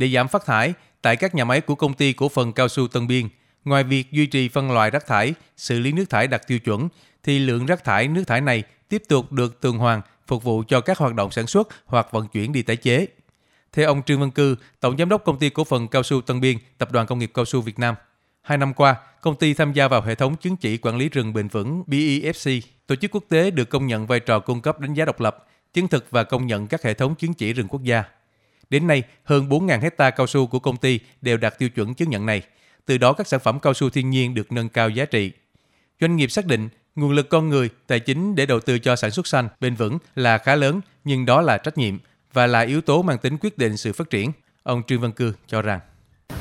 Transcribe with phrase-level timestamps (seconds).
[0.00, 2.88] Để giảm phát thải, tại các nhà máy của công ty cổ phần cao su
[2.88, 3.28] Tân Biên,
[3.64, 6.88] ngoài việc duy trì phân loại rác thải, xử lý nước thải đạt tiêu chuẩn,
[7.22, 10.80] thì lượng rác thải nước thải này tiếp tục được tuần hoàn phục vụ cho
[10.80, 13.06] các hoạt động sản xuất hoặc vận chuyển đi tái chế.
[13.72, 16.40] Theo ông Trương Văn Cư, Tổng Giám đốc Công ty Cổ phần Cao su Tân
[16.40, 17.94] Biên, Tập đoàn Công nghiệp Cao su Việt Nam,
[18.42, 21.32] hai năm qua, công ty tham gia vào hệ thống chứng chỉ quản lý rừng
[21.32, 24.94] bền vững BEFC, tổ chức quốc tế được công nhận vai trò cung cấp đánh
[24.94, 27.82] giá độc lập, chứng thực và công nhận các hệ thống chứng chỉ rừng quốc
[27.82, 28.04] gia.
[28.70, 32.10] Đến nay, hơn 4.000 hecta cao su của công ty đều đạt tiêu chuẩn chứng
[32.10, 32.42] nhận này.
[32.86, 35.32] Từ đó các sản phẩm cao su thiên nhiên được nâng cao giá trị.
[36.00, 39.10] Doanh nghiệp xác định nguồn lực con người, tài chính để đầu tư cho sản
[39.10, 41.98] xuất xanh, bền vững là khá lớn, nhưng đó là trách nhiệm
[42.32, 44.32] và là yếu tố mang tính quyết định sự phát triển.
[44.62, 45.80] Ông Trương Văn Cư cho rằng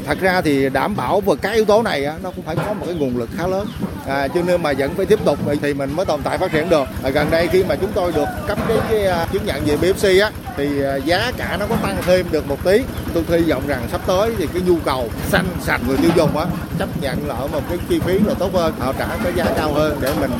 [0.05, 2.86] thật ra thì đảm bảo về các yếu tố này nó cũng phải có một
[2.86, 3.67] cái nguồn lực khá lớn
[4.08, 6.70] à, cho nên mà vẫn phải tiếp tục thì mình mới tồn tại phát triển
[6.70, 9.66] được à, gần đây khi mà chúng tôi được cấp cái, cái, à, chứng nhận
[9.66, 12.81] về BFC á thì à, giá cả nó có tăng thêm được một tí
[13.13, 16.38] tôi hy vọng rằng sắp tới thì cái nhu cầu xanh sạch người tiêu dùng
[16.38, 16.45] á
[16.80, 19.73] chấp nhận lỡ một cái chi phí là tốt hơn họ trả cái giá cao
[19.73, 20.31] hơn để mình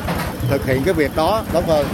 [0.50, 1.86] thực hiện cái việc đó tốt hơn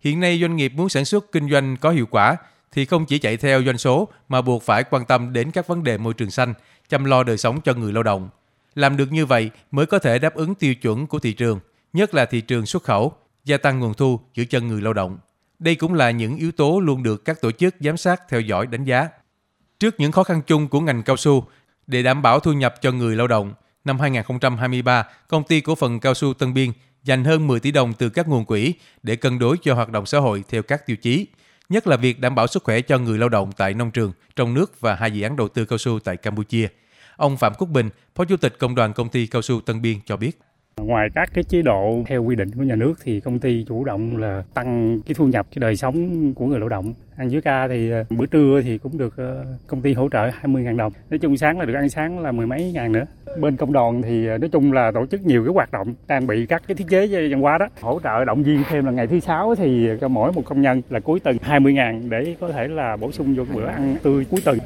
[0.00, 2.36] Hiện nay doanh nghiệp muốn sản xuất kinh doanh có hiệu quả
[2.72, 5.84] thì không chỉ chạy theo doanh số mà buộc phải quan tâm đến các vấn
[5.84, 6.54] đề môi trường xanh,
[6.88, 8.28] chăm lo đời sống cho người lao động.
[8.74, 11.60] Làm được như vậy mới có thể đáp ứng tiêu chuẩn của thị trường,
[11.92, 13.12] nhất là thị trường xuất khẩu,
[13.44, 15.18] gia tăng nguồn thu giữ chân người lao động.
[15.58, 18.66] Đây cũng là những yếu tố luôn được các tổ chức giám sát theo dõi
[18.66, 19.08] đánh giá.
[19.78, 21.46] Trước những khó khăn chung của ngành cao su,
[21.86, 23.54] để đảm bảo thu nhập cho người lao động,
[23.84, 26.70] năm 2023, công ty cổ phần cao su Tân Biên
[27.02, 30.06] dành hơn 10 tỷ đồng từ các nguồn quỹ để cân đối cho hoạt động
[30.06, 31.26] xã hội theo các tiêu chí,
[31.68, 34.54] nhất là việc đảm bảo sức khỏe cho người lao động tại nông trường, trong
[34.54, 36.68] nước và hai dự án đầu tư cao su tại Campuchia.
[37.16, 39.98] Ông Phạm Quốc Bình, Phó Chủ tịch Công đoàn Công ty Cao su Tân Biên
[40.06, 40.38] cho biết.
[40.82, 43.84] Ngoài các cái chế độ theo quy định của nhà nước thì công ty chủ
[43.84, 46.94] động là tăng cái thu nhập cái đời sống của người lao động.
[47.16, 50.30] Ăn dưới ca thì ờ, bữa trưa thì cũng được ờ, công ty hỗ trợ
[50.42, 50.92] 20.000 đồng.
[51.10, 53.04] Nói chung sáng là được ăn sáng là mười mấy ngàn nữa.
[53.40, 56.26] Bên công đoàn thì ờ, nói chung là tổ chức nhiều cái hoạt động trang
[56.26, 57.66] bị các cái thiết chế văn hóa đó.
[57.80, 60.82] Hỗ trợ động viên thêm là ngày thứ sáu thì cho mỗi một công nhân
[60.90, 64.26] là cuối tuần 20 ngàn để có thể là bổ sung vô bữa ăn tươi
[64.30, 64.58] cuối tuần.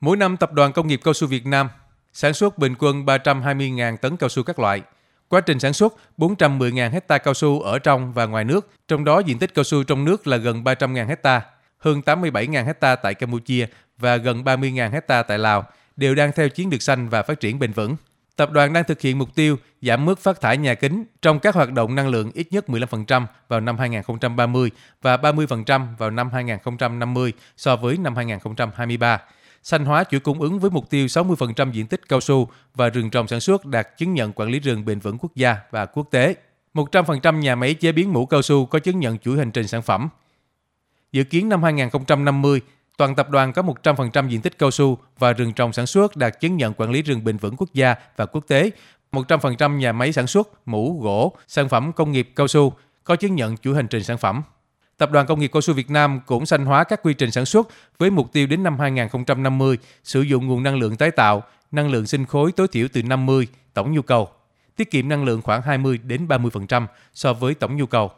[0.00, 1.68] Mỗi năm, Tập đoàn Công nghiệp Cao su Việt Nam
[2.12, 4.82] sản xuất bình quân 320.000 tấn cao su các loại.
[5.28, 9.18] Quá trình sản xuất 410.000 hecta cao su ở trong và ngoài nước, trong đó
[9.18, 11.42] diện tích cao su trong nước là gần 300.000 hecta,
[11.78, 13.66] hơn 87.000 hecta tại Campuchia
[13.98, 15.64] và gần 30.000 hecta tại Lào,
[15.96, 17.96] đều đang theo chiến lược xanh và phát triển bền vững.
[18.36, 21.54] Tập đoàn đang thực hiện mục tiêu giảm mức phát thải nhà kính trong các
[21.54, 24.70] hoạt động năng lượng ít nhất 15% vào năm 2030
[25.02, 29.20] và 30% vào năm 2050 so với năm 2023
[29.66, 33.10] xanh hóa chuỗi cung ứng với mục tiêu 60% diện tích cao su và rừng
[33.10, 36.10] trồng sản xuất đạt chứng nhận quản lý rừng bền vững quốc gia và quốc
[36.10, 36.34] tế.
[36.74, 39.82] 100% nhà máy chế biến mũ cao su có chứng nhận chuỗi hành trình sản
[39.82, 40.08] phẩm.
[41.12, 42.60] Dự kiến năm 2050,
[42.96, 46.40] toàn tập đoàn có 100% diện tích cao su và rừng trồng sản xuất đạt
[46.40, 48.70] chứng nhận quản lý rừng bền vững quốc gia và quốc tế.
[49.12, 52.72] 100% nhà máy sản xuất mũ, gỗ, sản phẩm công nghiệp cao su
[53.04, 54.42] có chứng nhận chuỗi hành trình sản phẩm.
[54.98, 57.46] Tập đoàn Công nghiệp Cao su Việt Nam cũng xanh hóa các quy trình sản
[57.46, 57.68] xuất
[57.98, 62.06] với mục tiêu đến năm 2050 sử dụng nguồn năng lượng tái tạo, năng lượng
[62.06, 64.28] sinh khối tối thiểu từ 50 tổng nhu cầu,
[64.76, 68.10] tiết kiệm năng lượng khoảng 20 đến 30% so với tổng nhu cầu.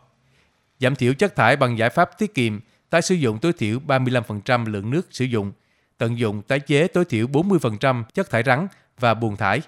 [0.80, 4.66] Giảm thiểu chất thải bằng giải pháp tiết kiệm, tái sử dụng tối thiểu 35%
[4.66, 5.52] lượng nước sử dụng,
[5.98, 8.68] tận dụng tái chế tối thiểu 40% chất thải rắn
[9.00, 9.62] và buồn thải,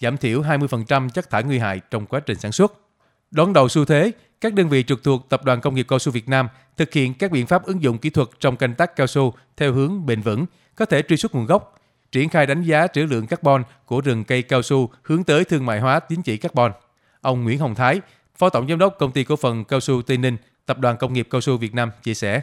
[0.00, 2.89] giảm thiểu 20% chất thải nguy hại trong quá trình sản xuất.
[3.30, 6.12] Đón đầu xu thế, các đơn vị trực thuộc Tập đoàn Công nghiệp Cao su
[6.12, 9.06] Việt Nam thực hiện các biện pháp ứng dụng kỹ thuật trong canh tác cao
[9.06, 11.78] su theo hướng bền vững, có thể truy xuất nguồn gốc,
[12.12, 15.66] triển khai đánh giá trữ lượng carbon của rừng cây cao su hướng tới thương
[15.66, 16.72] mại hóa tín chỉ carbon.
[17.20, 18.00] Ông Nguyễn Hồng Thái,
[18.36, 20.36] Phó Tổng Giám đốc Công ty Cổ phần Cao su Tây Ninh,
[20.66, 22.42] Tập đoàn Công nghiệp Cao su Việt Nam chia sẻ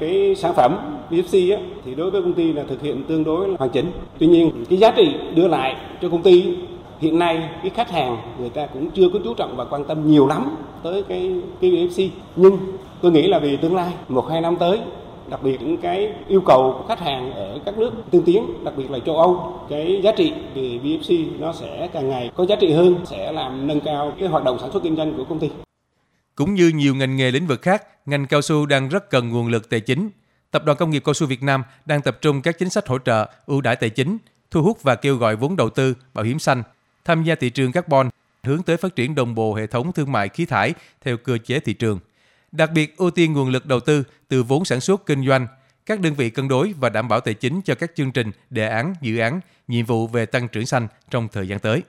[0.00, 0.76] cái sản phẩm
[1.10, 3.92] BFC á, thì đối với công ty là thực hiện tương đối hoàn chỉnh.
[4.18, 6.56] Tuy nhiên cái giá trị đưa lại cho công ty
[7.00, 10.10] hiện nay cái khách hàng người ta cũng chưa có chú trọng và quan tâm
[10.10, 12.58] nhiều lắm tới cái cái BFC nhưng
[13.02, 14.80] tôi nghĩ là vì tương lai một hai năm tới
[15.30, 18.74] đặc biệt những cái yêu cầu của khách hàng ở các nước tiên tiến đặc
[18.76, 22.56] biệt là châu Âu cái giá trị về BFC nó sẽ càng ngày có giá
[22.60, 25.38] trị hơn sẽ làm nâng cao cái hoạt động sản xuất kinh doanh của công
[25.38, 25.50] ty.
[26.34, 29.48] Cũng như nhiều ngành nghề lĩnh vực khác ngành cao su đang rất cần nguồn
[29.48, 30.10] lực tài chính.
[30.50, 32.98] Tập đoàn Công nghiệp Cao su Việt Nam đang tập trung các chính sách hỗ
[32.98, 34.18] trợ, ưu đãi tài chính,
[34.50, 36.62] thu hút và kêu gọi vốn đầu tư, bảo hiểm xanh,
[37.04, 38.08] tham gia thị trường carbon,
[38.42, 41.60] hướng tới phát triển đồng bộ hệ thống thương mại khí thải theo cơ chế
[41.60, 41.98] thị trường.
[42.52, 45.46] Đặc biệt ưu tiên nguồn lực đầu tư từ vốn sản xuất kinh doanh,
[45.86, 48.68] các đơn vị cân đối và đảm bảo tài chính cho các chương trình, đề
[48.68, 51.82] án, dự án, nhiệm vụ về tăng trưởng xanh trong thời gian tới.